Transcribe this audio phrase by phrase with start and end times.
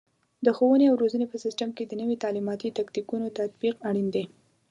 [0.45, 4.23] د ښوونې او روزنې په سیستم کې د نوي تعلیماتي تکتیکونو تطبیق اړین دی.